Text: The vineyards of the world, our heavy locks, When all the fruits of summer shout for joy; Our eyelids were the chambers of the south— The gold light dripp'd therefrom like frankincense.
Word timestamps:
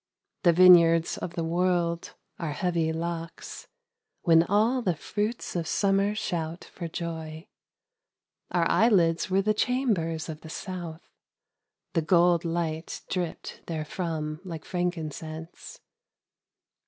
The 0.41 0.51
vineyards 0.51 1.19
of 1.19 1.35
the 1.35 1.43
world, 1.43 2.15
our 2.39 2.53
heavy 2.53 2.91
locks, 2.91 3.67
When 4.23 4.41
all 4.41 4.81
the 4.81 4.95
fruits 4.95 5.55
of 5.55 5.67
summer 5.67 6.15
shout 6.15 6.63
for 6.63 6.87
joy; 6.87 7.47
Our 8.49 8.67
eyelids 8.67 9.29
were 9.29 9.43
the 9.43 9.53
chambers 9.53 10.27
of 10.27 10.41
the 10.41 10.49
south— 10.49 11.07
The 11.93 12.01
gold 12.01 12.43
light 12.43 13.01
dripp'd 13.09 13.59
therefrom 13.67 14.41
like 14.43 14.65
frankincense. 14.65 15.79